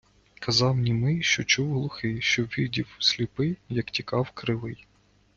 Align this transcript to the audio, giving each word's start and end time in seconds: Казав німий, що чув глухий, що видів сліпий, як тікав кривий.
Казав 0.39 0.77
німий, 0.77 1.23
що 1.23 1.43
чув 1.43 1.73
глухий, 1.73 2.21
що 2.21 2.47
видів 2.57 2.95
сліпий, 2.99 3.57
як 3.69 3.91
тікав 3.91 4.31
кривий. 4.31 4.87